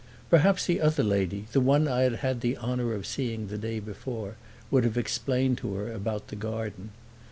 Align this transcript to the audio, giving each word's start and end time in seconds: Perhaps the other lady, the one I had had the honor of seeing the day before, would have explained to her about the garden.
Perhaps 0.31 0.65
the 0.65 0.81
other 0.81 1.03
lady, 1.03 1.45
the 1.51 1.61
one 1.61 1.87
I 1.87 1.99
had 2.01 2.15
had 2.15 2.41
the 2.41 2.57
honor 2.57 2.91
of 2.93 3.05
seeing 3.05 3.49
the 3.49 3.57
day 3.59 3.79
before, 3.79 4.35
would 4.71 4.83
have 4.83 4.97
explained 4.97 5.59
to 5.59 5.75
her 5.75 5.93
about 5.93 6.29
the 6.29 6.35
garden. 6.35 6.89